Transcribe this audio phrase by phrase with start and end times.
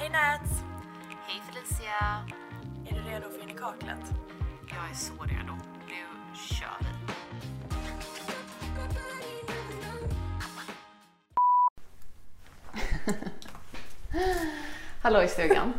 [0.00, 0.62] Hej Nats!
[1.26, 2.24] Hej Felicia!
[2.86, 4.14] Är du redo för in i kaklet?
[4.68, 5.52] Jag är så redo.
[5.88, 5.94] Nu
[6.34, 6.86] kör vi.
[15.02, 15.72] Hallå i stugan.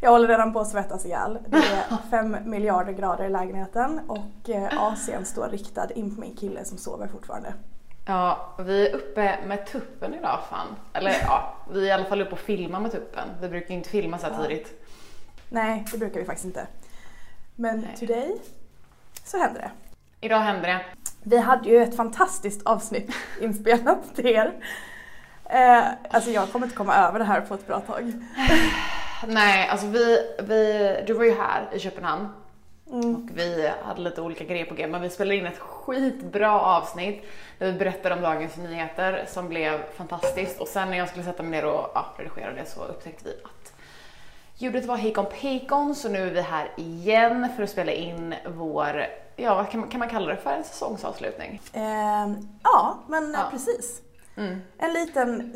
[0.00, 1.38] Jag håller redan på att svettas ihjäl.
[1.48, 6.36] Det är fem miljarder grader i lägenheten och eh, AC'n står riktad in på min
[6.36, 7.54] kille som sover fortfarande.
[8.06, 10.66] Ja, vi är uppe med tuppen idag fan.
[10.92, 13.28] Eller ja, vi är i alla fall uppe och filmar med tuppen.
[13.40, 14.82] Vi brukar ju inte filma så här tidigt.
[15.48, 16.66] Nej, det brukar vi faktiskt inte.
[17.56, 17.96] Men Nej.
[17.96, 18.36] today
[19.24, 19.70] så händer det.
[20.20, 20.84] Idag händer det.
[21.22, 24.52] Vi hade ju ett fantastiskt avsnitt inspelat till er.
[25.44, 28.12] Eh, alltså jag kommer inte komma över det här på ett bra tag.
[29.26, 32.28] Nej, alltså vi, vi, du var ju här i Köpenhamn
[32.90, 33.14] Mm.
[33.14, 37.24] och vi hade lite olika grejer på g men vi spelade in ett skitbra avsnitt
[37.58, 41.42] där vi berättade om dagens nyheter som blev fantastiskt och sen när jag skulle sätta
[41.42, 43.72] mig ner och ja, redigera det så upptäckte vi att
[44.56, 49.06] ljudet var hejkon pejkon så nu är vi här igen för att spela in vår,
[49.36, 51.60] ja vad kan man, kan man kalla det för, en säsongsavslutning?
[51.72, 53.48] Eh, ja, men Ja.
[53.50, 54.02] precis.
[54.36, 54.60] Mm.
[54.78, 55.54] En liten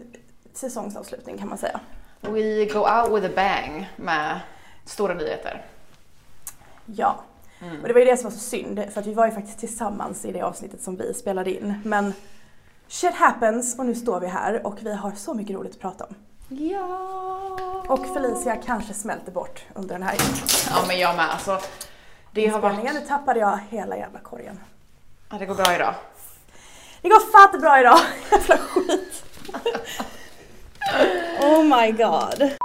[0.54, 1.80] säsongsavslutning kan man säga.
[2.20, 4.40] We go out with a bang med
[4.84, 5.64] stora nyheter.
[6.86, 7.20] Ja.
[7.60, 7.80] Mm.
[7.82, 9.58] Och det var ju det som var så synd, för att vi var ju faktiskt
[9.58, 11.74] tillsammans i det avsnittet som vi spelade in.
[11.84, 12.12] Men
[12.88, 16.04] shit happens och nu står vi här och vi har så mycket roligt att prata
[16.04, 16.14] om.
[16.48, 17.84] Ja!
[17.88, 20.16] Och Felicia kanske smälter bort under den här
[20.70, 21.60] Ja men jag med alltså.
[22.32, 22.94] Det har varit...
[22.94, 24.60] Nu tappade jag hela jävla korgen.
[25.30, 25.94] Ja, det går bra idag.
[27.02, 27.98] Det går fatt bra idag!
[28.30, 29.24] Jävla skit!
[31.40, 32.56] Oh my god.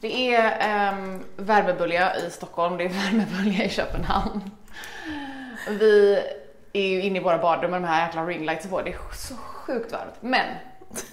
[0.00, 4.50] Det är um, värmebölja i Stockholm, det är värmebölja i Köpenhamn.
[5.68, 6.22] Vi
[6.72, 9.34] är ju inne i våra badrum med de här jäkla ringlightsen på, det är så
[9.36, 10.14] sjukt varmt.
[10.20, 10.46] Men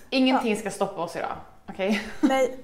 [0.09, 1.35] ingenting ska stoppa oss idag,
[1.69, 2.01] okej?
[2.21, 2.59] Nej.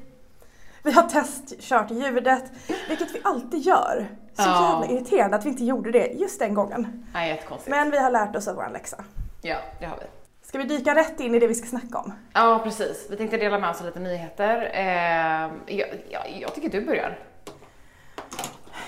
[0.83, 2.43] Vi har testkört ljudet,
[2.89, 4.08] vilket vi alltid gör.
[4.33, 4.80] Så Ja.
[4.81, 7.05] jävla irriterande att vi inte gjorde det just den gången.
[7.14, 7.69] Nej, jättekonstigt.
[7.71, 9.03] Men vi har lärt oss av vår läxa.
[9.42, 10.03] Ja, det har vi.
[10.53, 12.14] Ska vi dyka rätt in i det vi ska snacka om?
[12.33, 13.08] Ja, precis.
[13.09, 14.71] Vi tänkte dela med oss av lite nyheter.
[14.73, 17.19] Eh, jag, jag, jag tycker du börjar.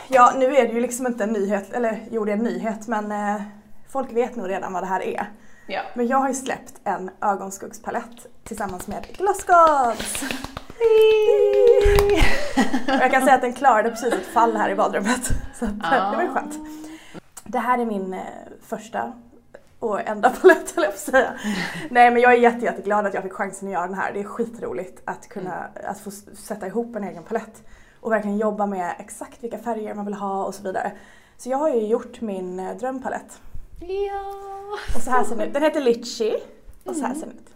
[0.07, 2.87] Ja, nu är det ju liksom inte en nyhet, eller jo det är en nyhet
[2.87, 3.41] men eh,
[3.89, 5.29] folk vet nog redan vad det här är.
[5.67, 5.81] Ja.
[5.93, 10.23] Men jag har ju släppt en ögonskuggspalett tillsammans med Glossgods.
[12.87, 15.25] Jag kan säga att den klarade precis ett fall här i badrummet.
[15.59, 16.55] Så att, eh, det var ju skönt.
[17.43, 18.19] Det här är min eh,
[18.67, 19.13] första
[19.79, 21.33] och enda palett höll jag på att säga.
[21.89, 24.13] Nej men jag är jätte, jätteglad att jag fick chansen att göra den här.
[24.13, 27.63] Det är skitroligt att kunna att få sätta ihop en egen palett.
[28.01, 30.91] Och verkligen jobba med exakt vilka färger man vill ha och så vidare.
[31.37, 33.39] Så jag har ju gjort min eh, drömpalett.
[33.79, 34.23] Ja.
[34.95, 35.53] Och så här ser den ut.
[35.53, 36.35] Den heter Litchi.
[36.83, 37.49] Och så här ser den ut.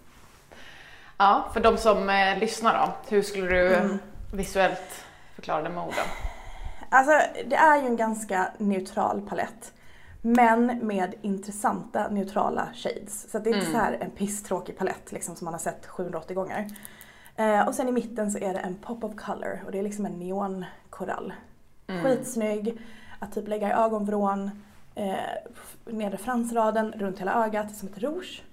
[1.18, 4.00] Ja, för de som eh, lyssnar då, hur skulle du Mm.
[4.34, 5.06] visuellt
[5.36, 6.06] förklara det med orden?
[6.90, 7.12] Alltså
[7.48, 9.74] det är ju en ganska neutral palett.
[10.22, 13.32] Men med intressanta neutrala shades.
[13.32, 13.80] Så det är inte Mm.
[13.80, 16.68] så här en pisstråkig palett liksom, som man har sett 780 gånger.
[17.36, 19.84] Eh, och sen i mitten så är det en pop of color och det är
[19.84, 21.34] liksom en neonkorall.
[21.88, 22.04] Mm.
[22.04, 22.82] Skitsnygg.
[23.20, 24.52] Att typ lägga i ögonvrån,
[24.96, 25.16] eh,
[25.86, 28.44] nedre fransraden, runt hela ögat som ett rouge.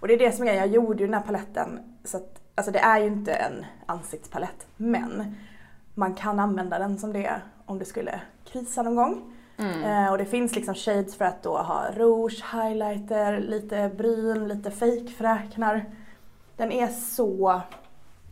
[0.00, 2.72] Och det är det som är jag gjorde ju den här paletten så att, alltså
[2.72, 5.36] det är ju inte en ansiktspalett men
[5.94, 9.33] man kan använda den som det om det skulle krisa någon gång.
[9.58, 9.84] Mm.
[9.84, 14.70] Eh, och det finns liksom shades för att då ha rouge, highlighter, lite bryn, lite
[14.70, 15.84] fejkfräknar.
[16.56, 17.60] Den är så,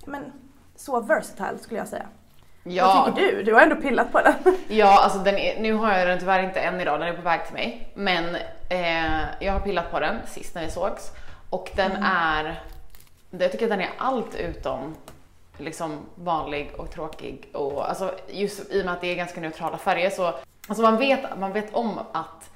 [0.06, 0.32] men,
[0.76, 2.06] så versatile skulle jag säga.
[2.64, 3.42] Ja, Vad tycker du?
[3.42, 4.34] Du har ändå pillat på den.
[4.68, 7.22] ja alltså den är, nu har jag den tyvärr inte än idag, den är på
[7.22, 7.88] väg till mig.
[7.94, 8.24] Men
[8.68, 11.10] eh, jag har pillat på den sist när vi sågs
[11.50, 12.02] och den Mm.
[12.02, 12.62] är,
[13.30, 14.94] jag tycker att den är allt utom
[15.58, 19.78] liksom vanlig och tråkig och alltså just i och med att det är ganska neutrala
[19.78, 20.34] färger så
[20.68, 22.50] alltså man vet, man vet om att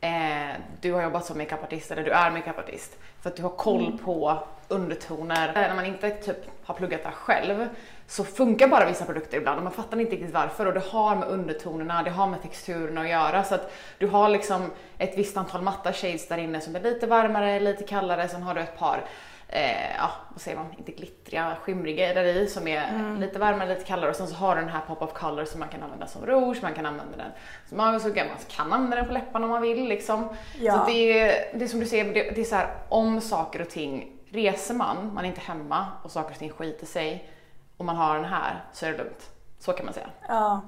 [0.00, 3.86] eh, du har jobbat som makeupartist eller du är makeupartist för att du har koll
[3.86, 3.98] Mm.
[3.98, 4.38] på
[4.68, 5.48] undertoner.
[5.48, 7.68] Eh, När man inte typ har pluggat där själv
[8.06, 11.16] så funkar bara vissa produkter ibland och man fattar inte riktigt varför och det har
[11.16, 15.36] med undertonerna, det har med texturerna att göra så att du har liksom ett visst
[15.36, 18.78] antal matta shades där inne som är lite varmare, lite kallare, sen har du ett
[18.78, 19.04] par
[19.52, 23.84] eh, ja, vad säger man, inte glittriga, skimriga där i som är lite varmare, lite
[23.84, 26.06] kallare och sen så har du den här pop of color som man kan använda
[26.06, 27.30] som rouge, man kan använda den
[27.68, 30.28] som ögonskugga, man kan använda den på läpparna om man vill liksom.
[30.60, 30.78] Ja.
[30.78, 33.60] Så det, är, det är som du säger, det, det är så här om saker
[33.60, 37.30] och ting, reser man, man är inte hemma och saker och ting skiter sig
[37.76, 39.30] och man har den här så är det lugnt.
[39.58, 40.10] Så kan man säga.
[40.28, 40.60] Ja.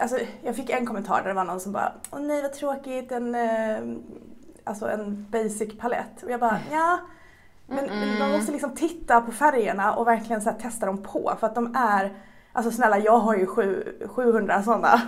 [0.00, 3.12] Alltså, jag fick en kommentar där det var någon som bara Åh nej vad tråkigt,
[3.12, 3.78] en, eh,
[4.64, 6.22] alltså en basic palett.
[6.22, 6.98] Och jag bara ja,
[7.66, 11.54] Men man måste liksom titta på färgerna och verkligen så testa dem på för att
[11.54, 12.12] de är
[12.54, 15.00] Alltså snälla jag har ju sju, 700 sådana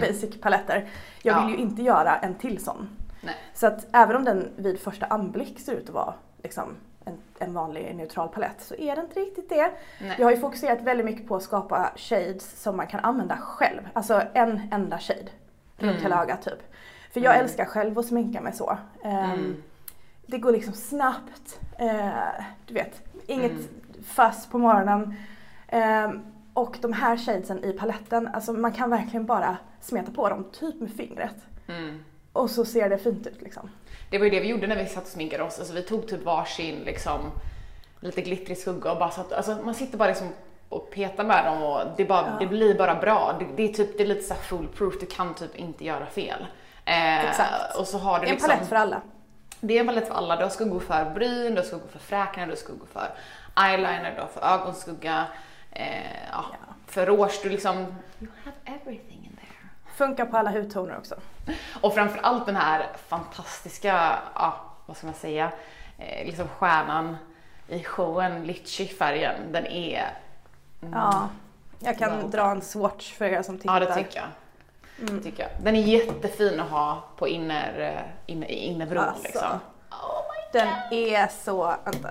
[0.00, 0.88] basic paletter.
[1.22, 1.50] Jag vill Mm.
[1.52, 1.56] Ja.
[1.58, 2.88] ju inte göra en till sån.
[3.20, 3.34] Nej.
[3.54, 6.64] Så att även om den vid första anblick ser ut att vara liksom
[7.04, 9.70] en, en vanlig neutral palett så är det inte riktigt det.
[10.00, 10.16] Nej.
[10.18, 13.80] Jag har ju fokuserat väldigt mycket på att skapa shades som man kan använda själv.
[13.92, 15.20] Alltså en enda shade
[15.76, 16.02] runt Mm.
[16.02, 16.72] hela ögat typ.
[17.12, 18.78] För jag älskar själv att sminka mig så.
[19.04, 19.62] Ehm, Mm.
[20.26, 21.60] Det går liksom snabbt.
[21.78, 22.10] Eh,
[22.66, 23.68] du vet, inget Mm.
[24.06, 25.14] fuss på morgonen.
[25.68, 26.20] Ehm,
[26.54, 30.80] och de här shadesen i paletten, alltså man kan verkligen bara smeta på dem typ
[30.80, 31.36] med fingret.
[31.68, 32.04] Mm.
[32.32, 33.70] Och så ser det fint ut liksom.
[34.10, 35.58] Det var ju det vi gjorde när vi satt och sminkade oss.
[35.58, 37.20] Alltså vi tog typ varsin liksom
[38.00, 40.28] lite glittrig skugga och bara satt, alltså man sitter bara liksom
[40.68, 42.36] och petar med dem och det, bara, Ja.
[42.40, 43.36] det blir bara bra.
[43.38, 46.06] Det, det är typ, det är lite så här foolproof, du kan typ inte göra
[46.06, 46.46] fel.
[46.84, 47.76] Eh, Exakt.
[47.78, 49.00] Och så har du En liksom, palett för alla.
[49.64, 50.36] Det är palett för alla.
[50.36, 53.08] Du har skuggor för bryn, du har skuggor för fräknar, du har skuggor för
[53.64, 55.26] eyeliner, du har för ögonskugga.
[55.70, 56.44] Eh, ja.
[56.86, 59.68] För rouge, du liksom, you have everything in there.
[59.96, 61.14] Funkar på alla hudtoner också.
[61.80, 64.54] Och framförallt den här fantastiska, ja,
[64.86, 65.52] vad ska man säga,
[65.98, 67.16] eh, liksom stjärnan
[67.68, 70.10] i showen, Litchi-färgen, den är...
[70.82, 71.28] Mm, Ja.
[71.78, 72.30] Jag kan Wow.
[72.30, 73.74] dra en swatch för er som tittar.
[73.80, 74.28] ja, det tycker jag.
[75.08, 75.22] Mm.
[75.22, 75.50] tycker jag.
[75.64, 79.22] Den är jättefin att ha på inner, eh, inner, innerbron Alltså.
[79.22, 79.48] liksom.
[79.90, 82.08] Oh Den är så, vänta.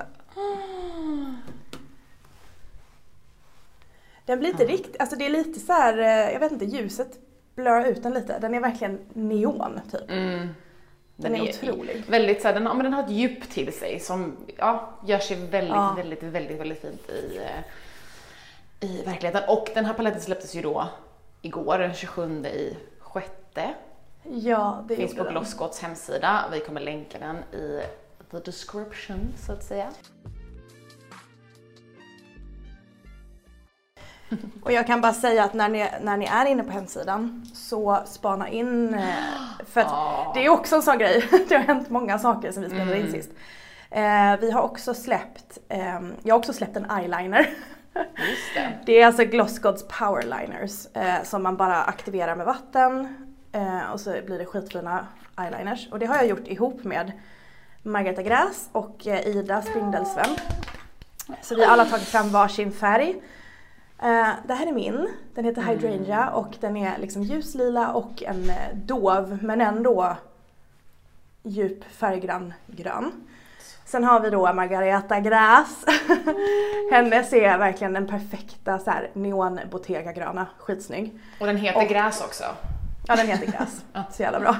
[4.25, 7.07] Den blir inte riktigt, alltså det är lite så här, eh, jag vet inte, ljuset
[7.55, 8.39] blurrar ut den lite.
[8.39, 10.11] Den är verkligen neon typ.
[10.11, 10.47] Mm.
[11.15, 12.03] Den är otrolig.
[12.07, 15.19] Väldigt så här, den, ja, men den har ett djup till sig som ja, gör
[15.19, 15.94] sig väldigt, Ja.
[15.97, 19.44] väldigt, väldigt, väldigt fint i, eh, i verkligheten.
[19.47, 20.87] Och den här paletten släpptes ju då
[21.41, 23.73] igår, den 27 i sjätte.
[24.23, 25.23] Ja, det Finns på.
[25.23, 26.45] Glosscots hemsida.
[26.51, 27.81] Vi kommer länka den i
[28.31, 29.89] the description så att säga.
[34.63, 37.99] Och jag kan bara säga att när ni, när ni är inne på hemsidan så
[38.05, 39.13] spana in, eh,
[39.65, 40.31] för att Ah.
[40.35, 43.01] det är också en sån grej, det har hänt många saker sen vi spelade in
[43.07, 43.11] Mm.
[43.11, 43.29] sist.
[43.89, 47.49] Eh, vi har också släppt, ehm, jag har också släppt en eyeliner.
[47.93, 48.77] Det.
[48.85, 53.15] Det är alltså Glossgods powerliners eh, som man bara aktiverar med vatten
[53.51, 55.07] eh, och så blir det skitfina
[55.38, 55.88] eyeliners.
[55.91, 57.11] Och det har jag gjort ihop med
[57.83, 60.35] Margareta Gräs och eh, Ida Spindelsvän.
[61.41, 63.21] Så vi har alla tagit fram varsin färg.
[63.99, 68.49] Eh, det här är min, den heter Hydrangea och den är liksom ljuslila och en
[68.49, 70.17] eh, dov men ändå
[71.44, 73.11] djup färggrann grön.
[73.91, 75.85] Sen har vi då Margareta Gräs.
[76.91, 81.19] Hennes är verkligen den perfekta så här, neon bottega gröna, skitsnygg.
[81.39, 82.43] Och den heter Och- Gräs också.
[83.07, 83.85] Ja den heter Gräs,
[84.15, 84.55] så jävla bra.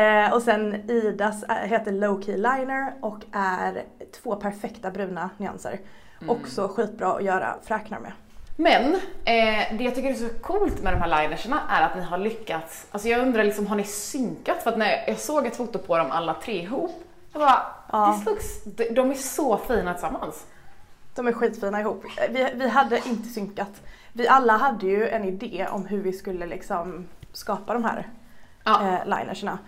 [0.00, 3.84] Eh, och sen Idas eh, heter Low Key Liner och är
[4.22, 5.80] två perfekta bruna nyanser.
[6.28, 8.12] Också skitbra att göra fräknar med.
[8.56, 12.02] Men eh, det jag tycker är så coolt med de här linerserna är att ni
[12.02, 14.62] har lyckats, alltså jag undrar liksom har ni synkat?
[14.62, 17.02] För att när jag såg ett foto på dem alla tre ihop,
[17.40, 17.62] jag bara,
[17.92, 18.12] Ja.
[18.14, 20.46] this looks, de, de är så fina tillsammans.
[21.14, 22.04] De är skitfina ihop.
[22.30, 23.82] Vi, vi hade inte synkat.
[24.12, 28.08] Vi alla hade ju en idé om hur vi skulle liksom skapa de här
[28.64, 28.88] Ja.
[28.94, 29.58] eh, linerserna.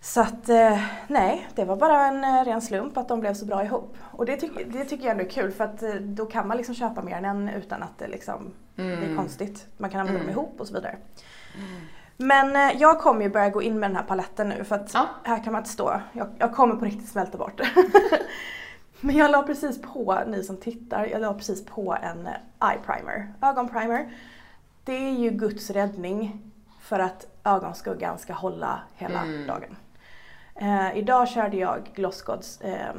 [0.00, 3.44] Så att eh, nej, det var bara en eh, ren slump att de blev så
[3.46, 3.96] bra ihop.
[4.02, 6.56] Och det, tyck, det tycker jag ändå är kul för att eh, då kan man
[6.56, 9.66] liksom köpa mer än en utan att det liksom det är konstigt.
[9.76, 10.96] Man kan använda dem ihop och så vidare.
[12.16, 14.94] Men eh, jag kommer ju börja gå in med den här paletten nu för att
[14.94, 15.06] Ja.
[15.24, 16.00] här kan man inte stå.
[16.12, 17.60] Jag, jag kommer på riktigt smälta bort.
[19.00, 22.78] Men jag la precis på, ni som tittar, jag la precis på en eh, eye
[22.86, 24.12] primer, ögonprimer.
[24.84, 26.42] Det är ju Guds räddning
[26.80, 29.46] för att ögonskuggan ska hålla hela Mm.
[29.46, 29.76] dagen.
[30.54, 32.94] Eh, idag körde jag Glossgods, eh,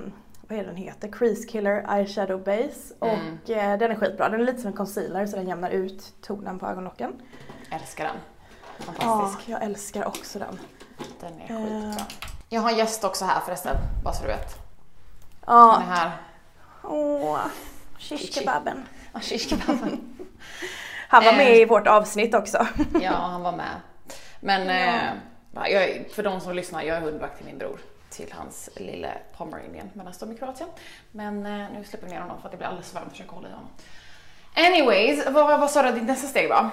[0.47, 3.15] vad är den heter, Crease Killer Eyeshadow Base Mm.
[3.43, 4.29] och eh, den är skitbra.
[4.29, 7.13] Den är lite som en concealer så den jämnar ut tonen på ögonlocken.
[7.71, 8.15] Älskar den.
[8.77, 9.49] Ja, Fantastisk.
[9.49, 10.59] jag älskar också den.
[11.19, 11.87] Den är Eh.
[11.91, 12.05] skitbra.
[12.49, 14.55] Jag har en gäst också här förresten, bara så du vet.
[15.45, 16.11] Ja, Han är här.
[16.83, 17.39] åh,
[17.99, 18.85] shishkebaben.
[19.13, 19.99] Ja, shishkebaben.
[21.09, 21.37] Han var Eh.
[21.37, 22.67] med i vårt avsnitt också.
[23.01, 23.75] Ja, han var med.
[24.39, 25.13] Men eh,
[25.53, 27.79] jag, är- för de som lyssnar, jag är hundvakt till min bror.
[28.09, 30.69] Till hans lille pomeranian medan de är i Kroatien.
[31.11, 33.11] Men eh, nu släpper vi ner honom för att det blir alldeles för varmt att
[33.11, 33.69] försöka hålla i honom.
[34.55, 36.69] Anyways, vad, vad sa du att ditt nästa steg var?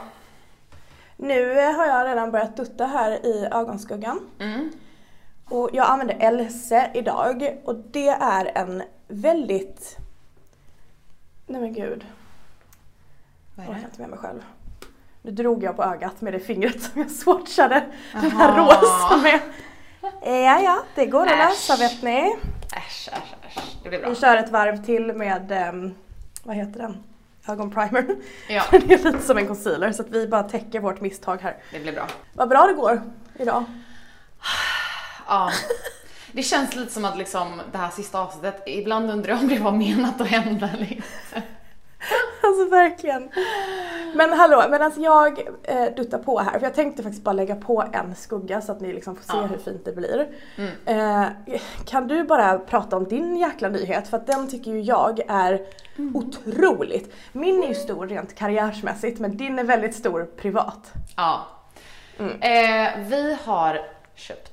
[1.24, 4.20] Nu eh, har jag redan börjat dutta här i ögonskuggan.
[4.40, 4.72] Mm.
[5.44, 9.96] Och jag använder Else idag och det är en väldigt...
[11.46, 12.06] Nej men gud,
[13.54, 13.84] Vad jag är det?
[13.84, 14.42] inte med mig själv.
[15.22, 18.60] Nu drog jag på ögat med det fingret som jag swatchade den här Aha.
[18.80, 19.40] rosa med.
[20.22, 22.36] Ja, ja, det går att lösa vet ni.
[22.76, 23.76] Äsch, äsch, äsch.
[23.82, 24.08] Det blir bra.
[24.08, 25.94] Vi kör ett varv till med, ehm,
[26.44, 27.04] vad heter den?
[27.48, 28.06] Ögonprimer.
[28.48, 31.56] Ja, det är lite som en concealer så att vi bara täcker vårt misstag här.
[31.72, 32.06] det blir bra.
[32.32, 33.02] Vad bra det går
[33.38, 33.64] idag.
[35.28, 35.50] Ja.
[36.32, 39.58] Det känns lite som att liksom det här sista avsnittet, ibland undrar jag om det
[39.58, 41.42] var menat att hända eller inte.
[42.42, 43.30] Alltså verkligen.
[44.14, 47.84] Men hallå, medan jag eh, duttar på här, för jag tänkte faktiskt bara lägga på
[47.92, 49.42] en skugga så att ni liksom får se Ja.
[49.42, 50.28] hur fint det blir.
[50.56, 50.70] Mm.
[51.22, 51.26] Eh,
[51.86, 54.08] kan du bara prata om din jäkla nyhet?
[54.08, 56.16] För att den tycker ju jag är Mm.
[56.16, 57.14] otroligt.
[57.32, 60.92] Min är ju stor rent karriärsmässigt men din är väldigt stor privat.
[61.16, 61.46] Ja.
[62.18, 62.32] Mm.
[62.40, 63.80] Eh, vi har
[64.14, 64.52] köpt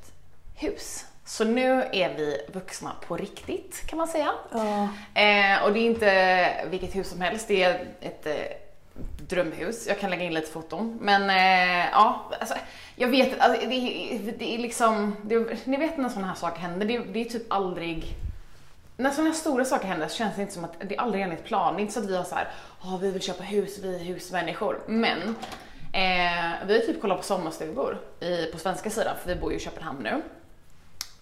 [0.56, 1.06] hus.
[1.32, 4.32] Så nu är vi vuxna på riktigt kan man säga.
[4.52, 4.90] Ja.
[5.22, 8.34] Eh, och det är inte vilket hus som helst, det är ett eh,
[9.30, 9.88] drömhus.
[9.88, 10.98] Jag kan lägga in lite foton.
[11.02, 12.56] Men eh, ja, alltså,
[12.96, 16.86] jag vet alltså, det, det är liksom, det, ni vet när sådana här saker händer,
[16.86, 18.16] det, det är typ aldrig
[18.98, 21.24] när sådana här stora saker händer så känns det inte som att det är aldrig
[21.24, 21.76] enligt plan.
[21.76, 22.48] Det är inte så att vi har så här,
[22.84, 24.80] "Ja, vi vill köpa hus, vi är husmänniskor.
[24.88, 25.36] Men
[25.94, 29.58] eh, vi har typ kollat på sommarstugor i, på svenska sidan, för vi bor ju
[29.58, 30.22] i Köpenhamn nu.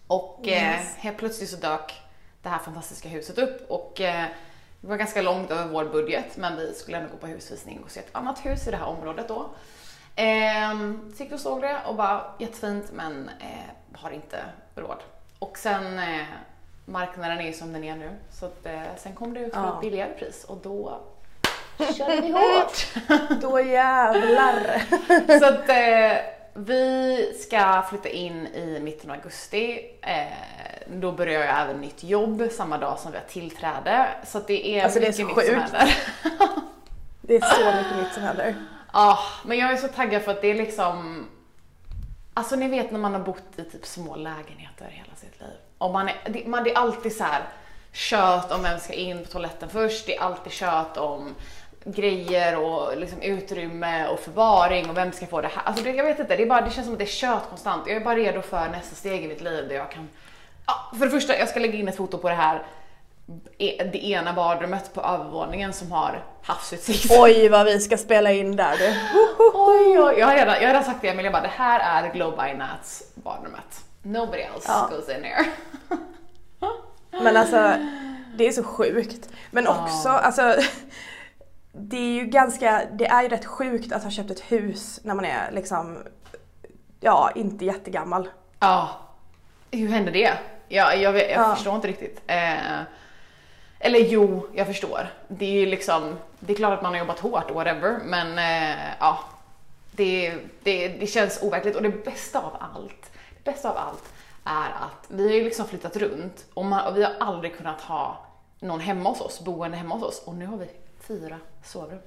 [0.09, 0.95] Och eh, Yes.
[0.97, 2.01] helt plötsligt så dök
[2.41, 4.25] det här fantastiska huset upp och eh,
[4.81, 7.91] det var ganska långt över vår budget men vi skulle ändå gå på husvisning och
[7.91, 9.49] se ett annat hus i det här området då.
[10.15, 14.37] Ehm, så gick vi och såg det och bara jättefint men eh, har inte
[14.75, 14.97] råd.
[15.39, 16.25] Och sen eh,
[16.85, 19.61] marknaden är ju som den är nu så att, eh, sen kom det ut för
[19.61, 19.73] Ja.
[19.75, 20.99] ett billigare pris och då
[21.97, 22.87] körde vi hårt.
[23.41, 24.81] Då jävlar.
[25.39, 29.79] Så att eh, vi ska flytta in i mitten av augusti.
[30.01, 30.27] Eh,
[30.87, 34.07] då börjar jag även nytt jobb samma dag som vi har tillträde.
[34.25, 35.73] Så det är Alltså, det är mycket så nytt som sjukt.
[35.73, 35.97] händer.
[37.21, 38.55] Det är så mycket nytt som händer.
[38.93, 41.25] Ja, men jag är så taggad för att det är liksom...
[42.33, 45.49] Alltså ni vet när man har bott i typ små lägenheter hela sitt liv.
[45.77, 47.41] Och man är, det, man, det är alltid så här
[47.91, 50.05] kött om vem ska in på toaletten först.
[50.05, 51.35] Det är alltid kött om
[51.85, 55.63] grejer och liksom utrymme och förvaring och vem ska få det här.
[55.65, 57.43] Alltså det, jag vet inte, det, är bara, det känns som att det är kött
[57.49, 57.83] konstant.
[57.87, 60.09] Jag är bara redo för nästa steg i mitt liv där jag kan...
[60.67, 62.63] Ja, för det första, jag ska lägga in ett foto på det här
[63.57, 67.11] e- det ena badrummet på övervåningen som har havsutsikt.
[67.19, 68.87] Oj vad vi ska spela in där du.
[69.53, 72.13] Oj, oj, jag har redan, jag har redan sagt det jag bara det här är
[72.13, 73.83] Glow by Nats badrummet.
[74.01, 74.89] Nobody else Ja.
[74.91, 75.45] goes in here.
[77.11, 77.73] Men alltså
[78.35, 79.29] det är så sjukt.
[79.51, 80.55] Men också alltså
[81.71, 85.13] det är ju ganska, det är ju rätt sjukt att ha köpt ett hus när
[85.13, 85.97] man är liksom,
[86.99, 88.29] ja inte jättegammal.
[88.59, 88.89] Ja,
[89.71, 90.33] hur hände det?
[90.67, 91.55] Ja, jag, jag Ja.
[91.55, 92.21] förstår inte riktigt.
[92.27, 92.79] Eh,
[93.79, 95.07] eller jo, jag förstår.
[95.27, 98.77] Det är ju liksom, det är klart att man har jobbat hårt, whatever, men eh,
[98.99, 99.19] ja.
[99.91, 103.11] Det, det, det känns overkligt och det bästa av allt,
[103.43, 104.03] det bästa av allt
[104.43, 107.81] är att vi har ju liksom flyttat runt och, man, och vi har aldrig kunnat
[107.81, 108.25] ha
[108.59, 110.69] någon hemma hos oss, boende hemma hos oss och nu har vi
[111.07, 111.99] fyra sovrum.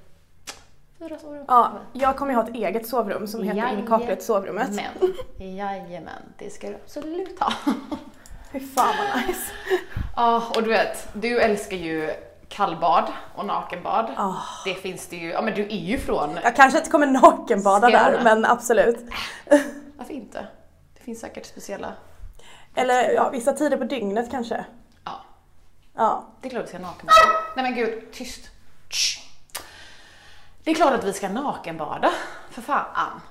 [0.99, 1.45] Fyra sovrum.
[1.47, 3.79] Ja, jag kommer ju ha ett eget sovrum som heter Jajamän.
[3.79, 4.69] Inkapslet sovrummet.
[5.39, 7.53] Men, jajamän, det ska du absolut ha.
[8.51, 9.51] Fy fan vad nice.
[10.15, 12.09] Ja, och du vet, du älskar ju
[12.49, 14.11] kallbad och nakenbad.
[14.17, 14.33] Ah.
[14.65, 17.89] Det finns det ju, ja men du är ju från, Jag kanske inte kommer nakenbada
[17.89, 18.97] där men absolut.
[19.97, 20.47] varför inte?
[20.97, 21.93] Det finns säkert speciella,
[22.75, 24.65] Eller ja, vissa tider på dygnet kanske.
[25.05, 25.11] ja,
[25.95, 26.23] Ja.
[26.41, 27.15] det är klart vi ska nakenbada.
[27.55, 28.49] Nej men gud, tyst.
[28.93, 29.19] Tsch.
[30.63, 32.11] Det är klart att vi ska nakenbada,
[32.49, 33.21] för fan.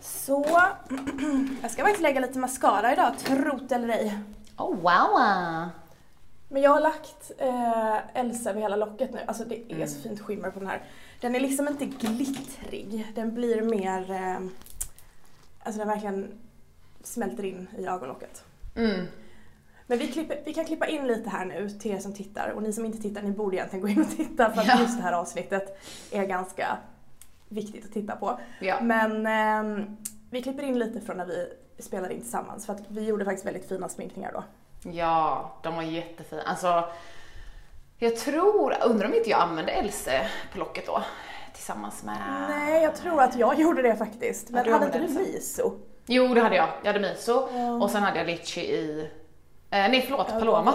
[0.00, 0.42] Så,
[1.62, 4.18] jag ska faktiskt lägga lite mascara idag, trot eller ej.
[4.56, 5.68] Oh wow!
[6.48, 9.20] Men jag har lagt eh, Elsa över hela locket nu.
[9.26, 10.82] Alltså det är så fint skimmer på den här.
[11.20, 13.12] Den är liksom inte glittrig.
[13.14, 14.10] Den blir mer...
[14.10, 14.40] Eh,
[15.62, 16.40] alltså den verkligen
[17.02, 18.44] smälter in i ögonlocket.
[18.76, 19.06] Mm.
[19.90, 22.48] Men vi, klipper, vi kan klippa in lite här nu till er som tittar.
[22.50, 24.80] Och ni som inte tittar, ni borde egentligen gå in och titta för att Ja.
[24.80, 25.78] just det här avsnittet
[26.10, 26.78] är ganska
[27.48, 28.38] viktigt att titta på.
[28.60, 28.80] Ja.
[28.80, 29.96] Men ehm,
[30.30, 33.46] vi klipper in lite från när vi spelade in tillsammans för att vi gjorde faktiskt
[33.46, 34.44] väldigt fina sminkningar då.
[34.90, 36.42] Ja, de var jättefina.
[36.42, 36.84] Alltså,
[37.98, 41.02] jag tror, undrar om inte jag använde Else på locket då?
[41.54, 42.16] Tillsammans med...
[42.48, 44.50] Nej, jag tror att jag gjorde det faktiskt.
[44.50, 45.72] Men du hade inte du miso?
[46.06, 46.68] Jo, det hade jag.
[46.82, 47.72] Jag hade miso Ja.
[47.82, 49.10] och sen hade jag litchi i...
[49.70, 50.74] Eh, nej, förlåt, paloma.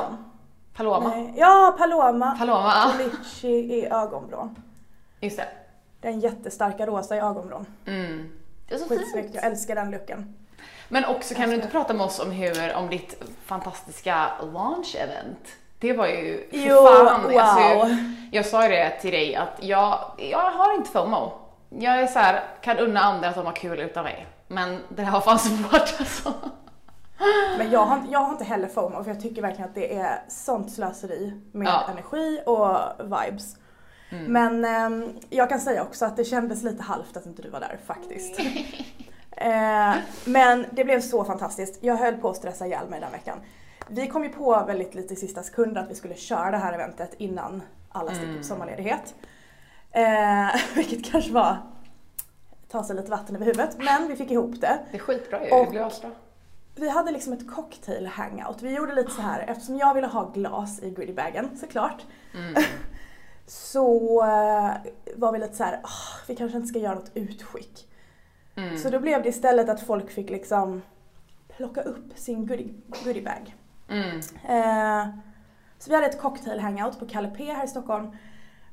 [0.76, 1.10] Paloma.
[1.10, 1.34] Nej.
[1.38, 2.36] Ja, Paloma.
[2.40, 2.92] Paloma, ja.
[3.04, 4.56] Litchi i ögonvrån.
[5.20, 5.48] Just det.
[6.02, 7.66] Den jättestarka rosa i ögonvrån.
[7.86, 8.32] Mm.
[8.68, 10.36] Det är så Skitsnyggt, jag älskar den looken.
[10.90, 15.48] Men också kan du inte prata med oss om hur, om ditt fantastiska launch event?
[15.80, 17.40] Det var ju, för Jo, fan, wow.
[17.40, 17.96] alltså,
[18.32, 21.32] jag sa ju det till dig att jag, jag har inte FOMO.
[21.70, 24.28] Jag är så här, kan unna andra att de har kul utan mig.
[24.48, 26.34] Men det här var fan svårt alltså.
[27.58, 30.22] Men jag har, jag har inte heller FOMO för jag tycker verkligen att det är
[30.28, 31.82] sånt slöseri med Ja.
[31.92, 33.56] energi och vibes.
[34.10, 34.26] Mm.
[34.34, 37.60] Men ehm, jag kan säga också att det kändes lite halvt att inte du var
[37.60, 38.40] där faktiskt.
[39.32, 39.94] eh,
[40.26, 41.84] men det blev så fantastiskt.
[41.84, 43.38] Jag höll på att stressa ihjäl mig den veckan.
[43.88, 46.74] Vi kom ju på väldigt lite i sista sekund att vi skulle köra det här
[46.74, 47.62] eventet innan
[47.92, 48.38] alla stick Mm.
[48.38, 49.16] på sommarledighet.
[49.92, 51.58] Eh, vilket kanske var
[52.70, 54.80] ta sig lite vatten över huvudet men vi fick ihop det.
[54.92, 56.10] Det är skitbra ju, blir asbra.
[56.76, 58.62] Vi hade liksom ett cocktail hangout.
[58.62, 62.06] Vi gjorde lite så här eftersom jag ville ha glas i goodiebagen såklart.
[62.36, 62.54] Mm.
[63.46, 64.72] Så eh,
[65.16, 67.88] var vi lite så här, "Ah, vi kanske inte ska göra något utskick.
[68.56, 68.78] Mm.
[68.78, 70.82] Så då blev det istället att folk fick liksom
[71.58, 73.56] plocka upp sin goodie, goodiebag.
[73.90, 74.18] Mm.
[74.48, 75.08] Eh,
[75.80, 78.08] så vi hade ett cocktail hangout på Kalle P här i Stockholm.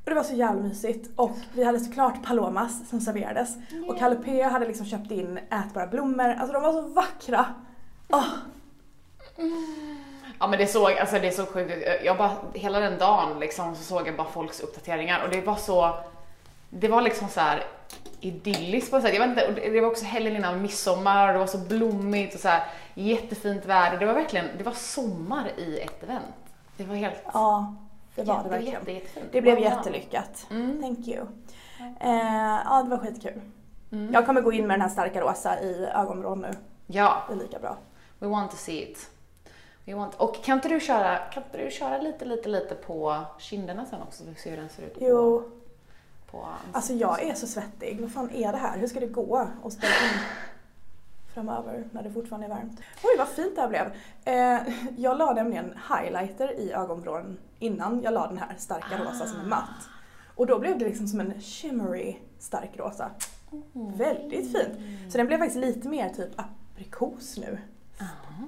[0.04, 1.10] Och det var så jävla mysigt.
[1.16, 3.56] Och vi hade såklart palomas som serverades.
[3.88, 6.28] Och Kalle P hade liksom köpt in ätbara blommor.
[6.28, 7.46] Alltså de var så vackra.
[8.12, 8.24] Åh,
[10.38, 11.84] Ja men det såg, alltså det är så sjukt ut.
[12.04, 15.56] Jag bara, hela den dagen liksom så såg jag bara folks uppdateringar och det var
[15.56, 15.98] så,
[16.70, 17.64] det var liksom så här
[18.20, 19.14] idylliskt på något sätt.
[19.14, 22.40] Jag vet inte, det var också helgen innan midsommar och det var så blommigt och
[22.40, 22.64] så här
[22.94, 23.98] jättefint väder.
[23.98, 26.24] Det var verkligen, det var sommar i ett event.
[26.76, 27.74] Det var helt, ja,
[28.14, 28.74] det var det jätte, verkligen.
[28.74, 29.26] jätte, jättefint.
[29.32, 30.46] Det blev jättelyckat.
[30.50, 30.82] Mm.
[30.82, 31.26] Thank you.
[32.00, 33.40] Eh, ja, det var skitkul.
[33.92, 34.12] Mm.
[34.12, 36.50] Jag kommer gå in med den här starka rosa i ögonvrån nu.
[36.86, 37.76] Ja, Det är lika bra.
[38.20, 39.10] We want to see it.
[39.84, 43.24] We want, och kan inte du köra, kan inte du köra lite, lite, lite på
[43.38, 45.50] kinderna sen också så vi ser hur den ser ut på, Jo,
[46.30, 48.00] på alltså jag är så svettig.
[48.00, 48.78] Vad fan är det här?
[48.78, 50.20] Hur ska det gå att spela in
[51.34, 52.80] framöver när det fortfarande är varmt?
[53.02, 53.92] Oj, vad fint det här blev.
[54.24, 59.40] Eh, jag la nämligen highlighter i ögonvrån innan jag la den här starka rosa som
[59.40, 59.88] är matt.
[60.34, 63.10] Och då blev det liksom som en shimmery stark rosa.
[63.72, 64.78] Väldigt fint.
[65.12, 67.58] Så den blev faktiskt lite mer typ aprikos nu.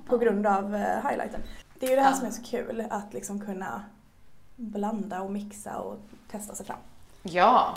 [0.07, 1.41] På grund av eh, highlighten.
[1.79, 2.17] Det är ju det här Ja.
[2.17, 3.85] som är så kul, att liksom kunna
[4.57, 5.99] blanda och mixa och
[6.31, 6.79] testa sig fram.
[7.23, 7.75] Ja.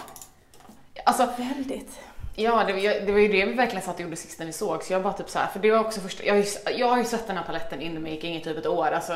[1.06, 2.00] Alltså, Väldigt.
[2.36, 4.54] ja, det, var- det var ju det vi verkligen satt och gjorde sist när vi
[4.54, 6.46] såg, så jag bara typ så här, för det var också första, jag har ju,
[6.80, 9.14] jag har ju sett den här paletten in the making i typ ett år, alltså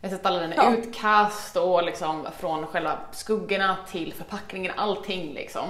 [0.00, 0.72] jag har sett alla dina Ja.
[0.76, 5.68] utkast och liksom från själva skuggorna till förpackningen, allting liksom.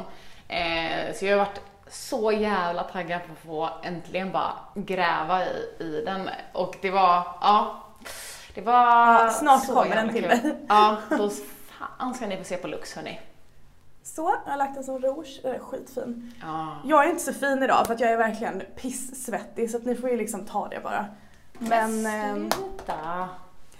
[0.48, 5.66] Eh, så jag har varit så jävla taggad på att få äntligen bara gräva i,
[5.78, 7.82] i den och det var, ja,
[8.54, 8.74] det var
[9.24, 10.54] Ja, snart så kommer den till dig.
[10.68, 11.30] Ja, då
[11.68, 13.20] fan ska ni få se på Lux hörni.
[14.02, 15.40] Så, jag har lagt den som rouge.
[15.42, 16.34] Den är skitfin.
[16.42, 16.76] Ja.
[16.84, 19.94] Jag är inte så fin idag för att jag är verkligen pissvettig så att ni
[19.94, 21.06] får ju liksom ta det bara.
[21.58, 23.28] Men, ehm, Sluta.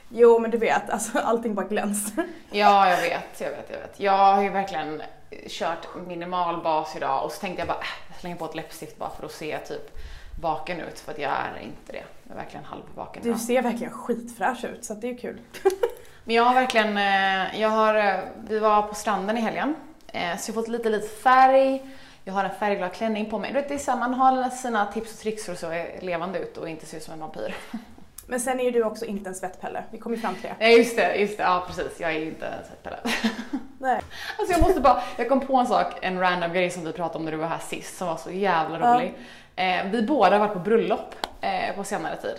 [0.09, 2.25] jo men du vet, alltså allting bara glänser.
[2.51, 4.01] Ja, jag vet, jag vet, jag vet.
[4.01, 5.03] Jag har ju verkligen
[5.49, 8.99] kört minimal bas idag och så tänkte jag bara, äh, jag slänger på ett läppstift
[8.99, 9.97] bara för att se typ
[10.41, 12.05] vaken ut för att jag är inte det.
[12.23, 15.41] Jag är verkligen halvvaken Du ser verkligen skitfräsch ut så det är ju kul.
[16.25, 19.75] Men jag har verkligen, eh, jag har, eh, vi var på stranden i helgen
[20.07, 21.83] eh, så jag har fått lite, lite färg.
[22.25, 23.51] Jag har en färgglad klänning på mig.
[23.53, 26.39] Du vet, det är så man har sina tips och tricks för att se levande
[26.39, 27.55] ut och inte se ut som en vampyr.
[28.27, 29.85] Men sen är ju du också inte en svettpelle.
[29.91, 30.55] Vi kom ju fram till det.
[30.59, 32.01] Nej just det, just det, ja precis.
[32.01, 32.99] Jag är inte en svettpelle.
[33.83, 34.01] Nej.
[34.39, 37.19] Alltså jag måste bara, jag kom på en sak, en random grej som vi pratade
[37.19, 38.95] om när du var här sist som var så jävla Ja.
[38.95, 39.15] rolig.
[39.57, 42.37] Eh, vi båda har varit på bröllop eh, på senare tid.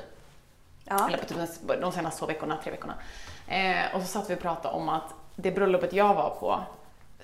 [0.86, 1.08] Ja.
[1.08, 1.38] Eller på typ
[1.82, 2.94] de senaste två veckorna, tre veckorna.
[3.48, 5.04] Eh, och så satt vi och pratade om att
[5.36, 6.60] det bröllopet jag var på,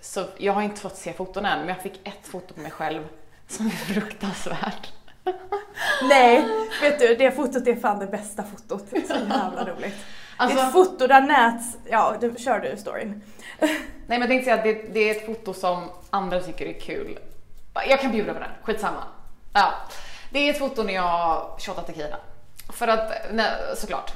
[0.02, 2.72] så jag har inte fått se foton än, men jag fick ett foto på mig
[2.72, 3.08] själv
[3.48, 4.92] som är fruktansvärt.
[6.10, 6.46] Nej,
[6.82, 8.90] vet du det fotot är fan det bästa fotot.
[8.90, 9.96] Så jävla roligt.
[10.38, 11.62] Det Alltså, ett foto där nät...
[11.90, 13.22] Ja, du, kör du storyn.
[13.60, 13.70] nej
[14.08, 17.20] men jag tänkte säga att det, det är ett foto som andra tycker är kul.
[17.90, 19.04] Jag kan bjuda på den, skitsamma.
[19.54, 19.74] Ja.
[20.32, 22.18] Det är ett foto när jag shottar tequila.
[22.74, 24.14] För att, nej, såklart,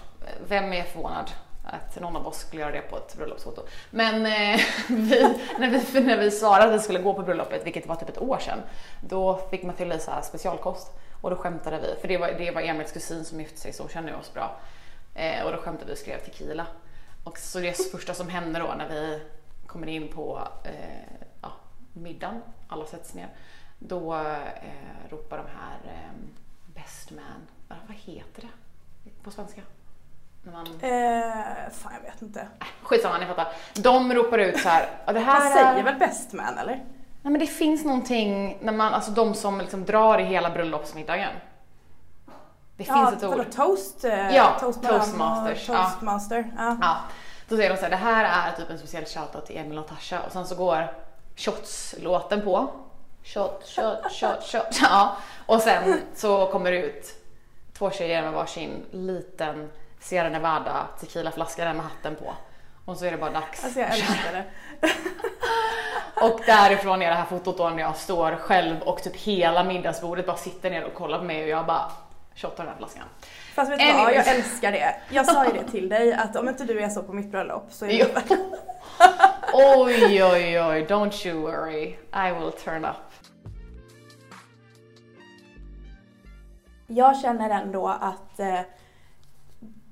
[0.47, 1.31] vem är förvånad
[1.63, 3.61] att någon av oss skulle göra det på ett bröllopsfoto?
[3.89, 7.87] Men eh, vi, när, vi, när vi svarade att vi skulle gå på bröllopet, vilket
[7.87, 8.59] var typ ett år sedan,
[9.01, 10.87] då fick man fylla i så här specialkost.
[11.21, 13.87] Och då skämtade vi, för det var, det var Emils kusin som gifte sig, så
[13.87, 14.59] känner oss bra.
[15.15, 16.65] Eh, och då skämtade vi och skrev tequila.
[17.23, 19.21] Och så det första som händer då när vi
[19.67, 21.51] kommer in på eh, ja,
[21.93, 23.27] middagen, alla sätts ner,
[23.79, 26.11] då eh, ropar de här eh,
[26.75, 27.47] best man,
[27.87, 29.61] vad heter det på svenska?
[30.43, 32.39] När man, Eh, fan jag vet inte.
[32.41, 33.47] äh, skitsamma, ni fattar.
[33.75, 35.55] De ropar ut så här, "Ja, det här Man är...
[35.71, 36.75] säger väl best man eller?
[37.23, 41.29] Nej men det finns någonting när man, alltså de som liksom drar i hela bröllopsmiddagen.
[42.85, 43.51] Det ja, finns ett vadå, ord.
[43.55, 44.03] toast?
[44.05, 45.65] eh, Ja, toast toastmasters.
[45.67, 46.51] Toastmaster.
[46.57, 46.77] Ja.
[46.81, 46.95] Ja,
[47.49, 49.89] då säger de så här, det här är typ en speciell shoutout till Emil och
[49.89, 50.93] Natasha och sen så går
[51.35, 52.69] shots-låten på
[53.23, 54.79] shot, shot, shot, shot.
[54.81, 55.15] Ja.
[55.45, 57.05] Och sen så kommer det ut
[57.77, 62.33] två tjejer med varsin liten Sierra Nevada tequilaflaska där med hatten på.
[62.85, 63.63] Och så är det bara dags.
[63.63, 64.43] Alltså jag älskar det.
[66.21, 70.25] Och därifrån är det här fotot då när jag står själv och typ hela middagsbordet
[70.25, 71.91] bara sitter ner och kollar på mig och jag bara
[72.35, 73.03] shottar den här flaskan.
[73.55, 74.95] Fast vet du vad, jag älskar det.
[75.09, 77.65] Jag sa ju det till dig att om inte du är så på mitt bröllop
[77.69, 78.37] så är det
[79.53, 81.95] Oj, oj, oj, don't you worry.
[82.13, 82.95] I will turn up.
[86.87, 88.59] Jag känner ändå att eh,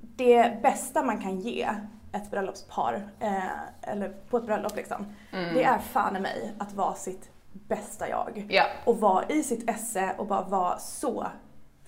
[0.02, 1.70] det bästa man kan ge
[2.12, 3.44] ett bröllopspar, eh,
[3.82, 8.46] eller på ett bröllop liksom, det är fan i mig att vara sitt bästa jag.
[8.50, 8.64] Ja.
[8.86, 11.28] Och vara i sitt esse och bara vara så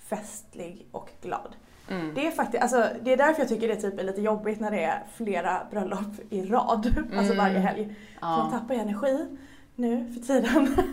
[0.08, 1.56] festlig och glad.
[1.90, 2.14] Mm.
[2.14, 4.70] Det är faktiskt, alltså det är därför jag tycker det typ är lite jobbigt när
[4.70, 7.84] det är flera bröllop i rad, alltså varje helg.
[7.84, 7.96] För Mm.
[8.20, 8.36] Ja.
[8.36, 9.26] man tappar ju energi
[9.74, 10.76] nu för tiden.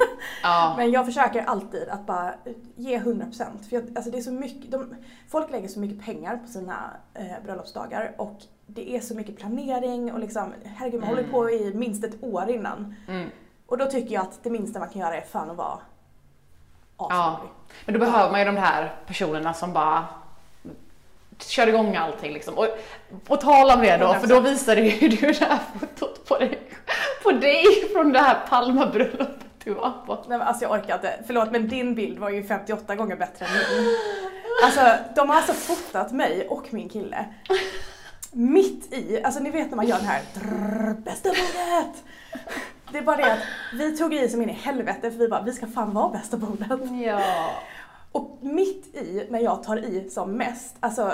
[0.44, 0.74] Ja.
[0.78, 2.34] Men jag försöker alltid att bara
[2.76, 4.96] ge 100% för jag, alltså det är så mycket, de,
[5.30, 6.76] folk lägger så mycket pengar på sina
[7.14, 11.18] eh, bröllopsdagar och det är så mycket planering och liksom, herregud man Mm.
[11.18, 12.96] håller på i minst ett år innan.
[13.08, 13.30] Mm.
[13.66, 15.80] Och då tycker jag att det minsta man kan göra är fan att vara
[17.00, 17.42] Ja.
[17.86, 20.06] Men då behöver man ju de här personerna som bara
[21.40, 22.58] kör igång allting liksom.
[22.58, 22.68] Och
[23.26, 26.60] på tal om det då, för då visade ju du det här fotot på dig,
[27.24, 30.16] på dig från det här Palmabröllopet du var på.
[30.28, 31.20] Nej, men alltså jag orkar inte.
[31.28, 33.96] Förlåt men din bild var ju 58 gånger bättre än min.
[34.64, 34.82] Alltså
[35.16, 37.26] de har alltså fotat mig och min kille
[38.32, 42.04] mitt i, alltså ni vet när man gör den här drrrr, bästa bordet.
[42.92, 43.40] Det är bara det att
[43.74, 46.38] vi tog i som in i helvete för vi bara, vi ska fan vara bästa
[46.38, 46.68] bordet.
[47.06, 47.52] Ja.
[48.12, 51.14] Och mitt i, när jag tar i som mest, alltså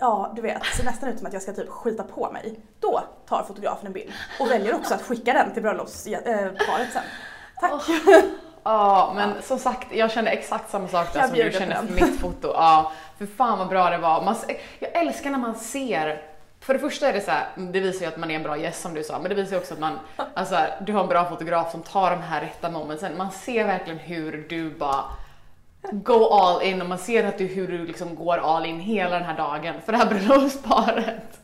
[0.00, 2.60] Ja, du vet, ser nästan ut som att jag ska typ skita på mig.
[2.80, 7.02] Då tar fotografen en bild och väljer också att skicka den till bröllopsparet sen.
[7.60, 7.82] Tack!
[8.62, 11.94] Ja, men som sagt, jag kände exakt samma sak där Jag som du kände för
[11.94, 12.48] mitt foto.
[12.54, 14.24] Ja, för fan vad bra det var.
[14.24, 14.36] Man,
[14.78, 16.22] jag älskar när man ser
[16.68, 18.56] för det första är det så här, det visar ju att man är en bra
[18.56, 19.98] gäst som du sa, men det visar ju också att man,
[20.34, 23.16] alltså, du har en bra fotograf som tar de här rätta momentsen.
[23.16, 25.04] Man ser verkligen hur du bara
[25.92, 29.10] go all in och man ser att du, hur du liksom går all in hela
[29.10, 31.40] den här dagen för det här bröllopsparet.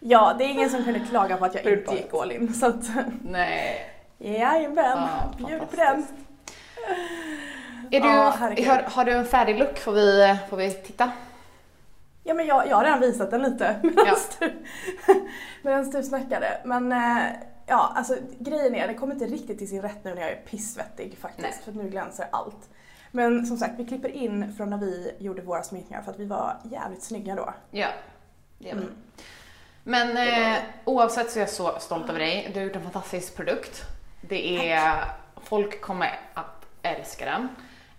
[0.00, 2.54] Ja, det är ingen som kunde klaga på att jag inte gick all in.
[2.54, 2.84] Så att,
[3.22, 3.90] Nej.
[4.18, 4.98] jajamän,
[5.38, 6.06] Ja, bjuder på den.
[7.90, 8.66] Är du, herregud.
[8.66, 9.78] har, har du en färdig look?
[9.78, 11.10] Får vi, får vi titta?
[12.26, 14.52] Ja men jag, jag har redan visat den lite medan du,
[15.62, 16.60] medans du snackade.
[16.64, 17.26] Men eh,
[17.66, 20.36] ja, alltså grejen är, det kommer inte riktigt till sin rätt nu när jag är
[20.36, 21.42] pissvettig faktiskt.
[21.48, 21.58] Nej.
[21.64, 22.68] För att nu glänser allt.
[23.10, 26.24] Men som sagt, vi klipper in från när vi gjorde våra sminkningar för att vi
[26.24, 27.54] var jävligt snygga då.
[27.70, 27.88] Ja,
[28.58, 28.70] det vi.
[28.70, 28.88] Mm.
[29.84, 32.50] Men eh, oavsett så är jag så stolt över dig.
[32.54, 33.82] Du har gjort en fantastisk produkt.
[34.20, 35.04] Det är,
[35.36, 37.48] folk kommer att älska den.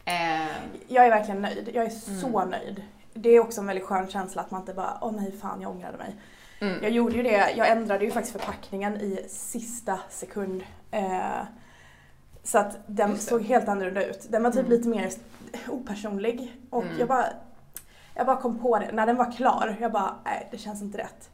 [0.06, 0.48] Eh,
[0.88, 1.70] Jag är verkligen nöjd.
[1.74, 2.50] Jag är så Mm.
[2.50, 2.82] nöjd.
[3.22, 5.72] Det är också en väldigt skön känsla att man inte bara, åh nej fan jag
[5.72, 6.16] ångrade mig.
[6.60, 6.84] mm.
[6.84, 10.64] Jag gjorde ju det, jag ändrade ju faktiskt förpackningen i sista sekund.
[10.92, 11.42] Eh,
[12.44, 14.28] så att den såg helt annorlunda ut.
[14.30, 14.72] Den var typ Mm.
[14.72, 15.12] lite mer
[15.70, 16.54] opersonlig.
[16.70, 17.00] Och Mm.
[17.00, 17.26] jag, bara,
[18.16, 20.98] jag bara kom på det, när den var klar, jag bara, nej det känns inte
[20.98, 21.30] rätt.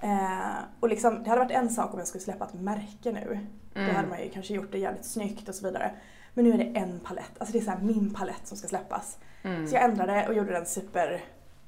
[0.00, 0.48] Eh,
[0.80, 3.38] och liksom, det hade varit en sak om jag skulle släppa ett märke nu.
[3.74, 3.96] Då Mm.
[3.96, 5.90] hade man ju kanske gjort det jävligt snyggt och så vidare.
[6.34, 9.18] Men nu är det en palett, alltså det är så min palett som ska släppas.
[9.42, 9.66] Mm.
[9.66, 11.24] Så jag ändrade och gjorde den super,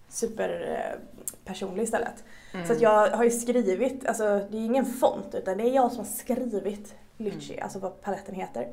[0.09, 1.01] super eh,
[1.45, 2.25] personlig istället.
[2.55, 2.67] Mm.
[2.67, 5.91] Så att jag har ju skrivit, alltså det är ingen font utan det är jag
[5.93, 7.63] som har skrivit Lychee, Mm.
[7.65, 8.69] alltså vad paletten heter.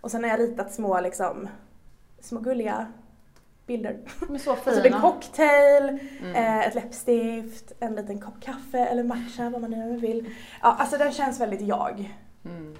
[0.00, 1.48] Och sen har jag ritat små liksom,
[2.20, 2.86] små gulliga
[3.66, 3.96] bilder.
[4.26, 5.00] De är så Och typ en fina.
[5.00, 6.34] cocktail, Mm.
[6.34, 10.34] eh, ett läppstift, en liten kopp kaffe eller matcha, vad man nu vill.
[10.62, 12.14] Ja, alltså den känns väldigt jag.
[12.44, 12.76] Mm.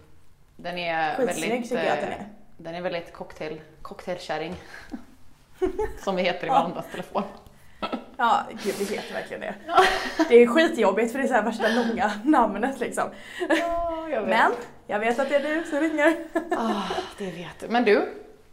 [0.57, 2.27] Den är Skitsnygg väldigt, tycker jag att den eh, är.
[2.59, 4.55] Den är väldigt cocktail, cocktailkärring.
[6.05, 7.23] Som vi heter i varandras telefon.
[8.19, 9.55] Ja, gud vi vet verkligen det.
[10.29, 13.05] Det är skitjobbigt för det är så här värsta långa namnet liksom.
[13.49, 14.29] Ja, jag.
[14.29, 14.53] Men
[14.87, 16.17] jag vet att det är du som ringer.
[16.59, 16.83] Ah,
[17.19, 17.69] det vet du.
[17.69, 18.09] Men du,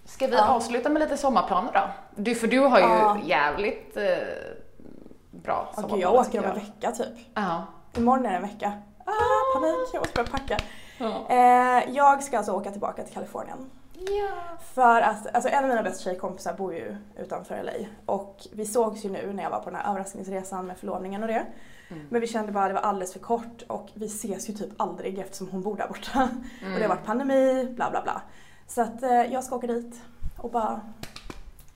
[0.06, 0.48] ska vi Ja.
[0.48, 1.82] avsluta med lite sommarplaner då?
[2.16, 3.18] Du, för du har ju Ja.
[3.26, 4.04] jävligt eh,
[5.32, 7.28] bra sommarplaner gud, jag åker om en vecka typ.
[7.34, 7.66] Ja.
[7.98, 8.74] Imorgon är det en vecka.
[9.06, 10.58] Ah, panik, jag måste börja packa.
[11.34, 13.70] Eh, jag ska alltså åka tillbaka till Kalifornien.
[13.93, 14.29] Ja.
[14.73, 17.71] För att, alltså en av mina bästa tjejkompisar bor ju utanför LA
[18.06, 21.27] och vi sågs ju nu när jag var på den här överraskningsresan med förlovningen och
[21.27, 21.45] det.
[21.89, 22.08] Mm.
[22.10, 24.69] Men vi kände bara att det var alldeles för kort och vi ses ju typ
[24.82, 26.29] aldrig eftersom hon bor där borta.
[26.62, 26.73] Mm.
[26.73, 28.21] Och det har varit pandemi, bla bla bla.
[28.67, 30.01] Så att eh, jag ska åka dit
[30.38, 30.82] och bara,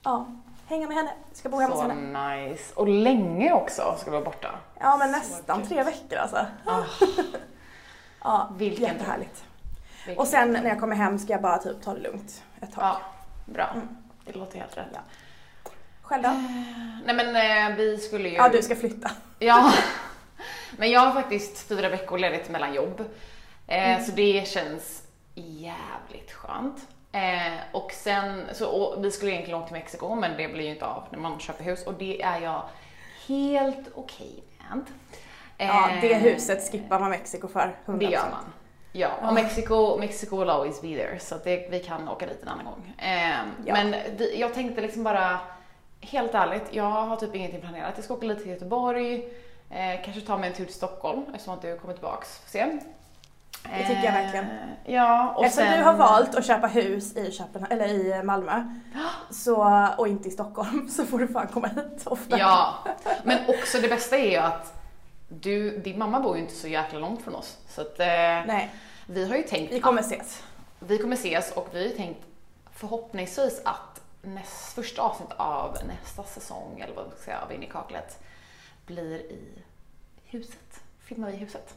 [0.04, 0.26] ja,
[0.66, 1.10] hänga med henne.
[1.32, 2.36] Ska bo hemma hos Så henne.
[2.46, 2.74] nice.
[2.74, 4.48] Och länge också ska du vara borta.
[4.80, 5.68] Ja men Så nästan kul.
[5.68, 6.46] tre veckor alltså.
[6.66, 6.82] Ah,
[8.24, 9.44] Ja, Vilken jättehärligt.
[10.16, 12.84] Och sen när jag kommer hem ska jag bara typ ta det lugnt ett tag.
[12.84, 13.00] Ja,
[13.44, 13.68] bra.
[14.24, 14.86] Det låter helt rätt.
[14.94, 15.00] Ja.
[16.02, 16.28] Själv då?
[17.04, 17.36] Nej men
[17.70, 18.34] eh, vi skulle ju...
[18.34, 19.10] Ja, du ska flytta.
[19.38, 19.72] Ja.
[20.78, 23.04] Men jag har faktiskt fyra veckor ledigt mellan jobb.
[23.66, 25.02] Eh, Så det känns
[25.34, 26.76] jävligt skönt.
[27.12, 30.70] Eh, och sen, så, och vi skulle egentligen åka till Mexiko men det blir ju
[30.70, 32.62] inte av när man köper hus och det är jag
[33.26, 34.84] helt okej med.
[35.56, 37.98] Ja, det Eh, huset skippar man Mexiko för 100%.
[37.98, 38.44] Det gör man.
[38.92, 42.48] Ja, och Mexiko, Mexiko will always be there så det, vi kan åka dit en
[42.48, 42.94] annan gång.
[42.98, 43.30] Eh,
[43.66, 43.74] Ja.
[43.74, 45.38] Men vi, jag tänkte liksom bara,
[46.00, 47.92] helt ärligt, jag har typ ingenting planerat.
[47.96, 49.14] Jag ska åka lite till Göteborg,
[49.70, 52.38] eh, kanske ta mig en tur till Stockholm eftersom att du kommer tillbaks.
[52.38, 52.66] Får se.
[53.78, 54.44] Det tycker jag verkligen.
[54.44, 54.50] Eh,
[54.94, 55.78] Ja, och Eftersom sen...
[55.78, 58.64] du har valt att köpa hus i, Köpenhamn, eller i Malmö
[59.30, 62.38] så, och inte i Stockholm så får du fan komma hit ofta.
[62.38, 62.74] Ja,
[63.24, 64.77] men också det bästa är ju att
[65.28, 67.58] du, din mamma bor ju inte så jäkla långt från oss.
[67.68, 68.06] Så att eh,
[69.06, 70.42] vi har ju tänkt vi kommer att ses.
[70.78, 72.20] vi kommer ses och vi har ju tänkt
[72.72, 77.62] förhoppningsvis att näst, första avsnitt av nästa säsong, eller vad man ska säga, av In
[77.62, 78.18] i kaklet
[78.86, 79.38] blir i
[80.24, 80.80] huset.
[81.00, 81.74] Filmar vi i huset.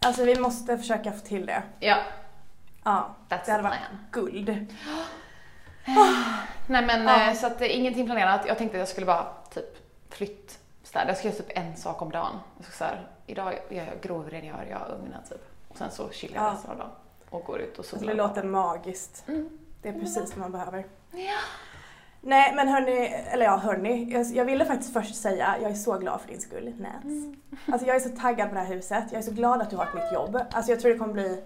[0.00, 1.62] Alltså vi måste försöka få till det.
[1.80, 1.96] Ja,
[2.84, 3.78] Ja, that's det hade varit
[4.10, 4.48] guld.
[6.66, 7.28] Nej men Ja.
[7.30, 8.40] eh, så att är ingenting planerat.
[8.46, 9.76] Jag tänkte att jag skulle bara typ
[10.94, 11.08] flyttstäda.
[11.10, 12.40] Jag ska göra typ en sak om dagen.
[12.56, 15.40] Jag ska så här, idag gör jag grovrengör jag ugnen typ.
[15.68, 16.52] Och sen så chillar jag Ja.
[16.54, 16.90] resten av dagen.
[17.30, 18.06] Och går ut och solar.
[18.06, 19.24] det låter magiskt.
[19.28, 19.58] Mm.
[19.82, 20.86] Det är precis vad man behöver.
[21.12, 21.38] Ja.
[22.20, 25.98] Nej men hörni, eller ja hörni, jag, jag ville faktiskt först säga jag är så
[25.98, 27.04] glad för din skull Nats.
[27.04, 27.36] Mm.
[27.72, 29.76] Alltså jag är så taggad på det här huset, jag är så glad att du
[29.76, 30.40] har ett nytt jobb.
[30.50, 31.44] Alltså jag tror det kommer bli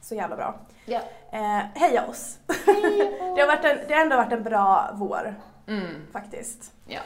[0.00, 0.54] så jävla bra.
[0.86, 1.00] Ja.
[1.32, 2.38] Eh, heja oss!
[2.46, 5.34] det, har varit en, det har ändå varit en bra vår
[5.66, 6.06] Mm.
[6.12, 6.72] faktiskt.
[6.86, 7.00] Ja.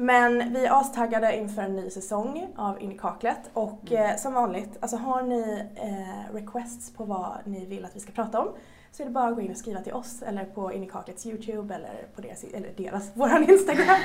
[0.00, 4.10] Men vi är astaggade inför en ny säsong av In i kaklet och Mm.
[4.10, 8.12] eh, som vanligt, alltså har ni eh, requests på vad ni vill att vi ska
[8.12, 8.48] prata om
[8.92, 10.86] så är det bara att gå in och skriva till oss eller på In i
[10.88, 13.96] kaklets Youtube eller på deras, eller deras våran Instagram.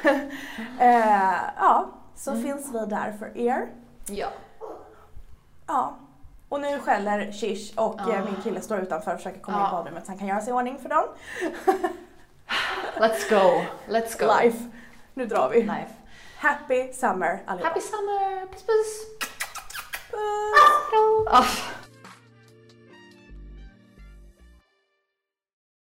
[0.80, 2.42] eh, ja, så Mm.
[2.42, 3.66] finns vi där för er.
[4.08, 4.28] Ja.
[5.66, 5.94] Ja.
[6.48, 8.24] Och nu skäller Shish och eh, Ah.
[8.24, 9.68] min kille står utanför och försöker komma in Ja.
[9.68, 11.04] i badrummet så han kan göra sig i ordning för dem.
[12.98, 13.62] Let's go.
[13.88, 14.26] Let's go.
[14.42, 14.64] Life.
[15.14, 15.60] Nu drar vi.
[15.60, 15.94] Life.
[16.38, 17.68] Happy summer allihopa.
[17.68, 18.46] Happy summer.
[18.46, 19.06] Puss puss.
[20.10, 21.26] Puss.
[21.30, 21.79] Ah.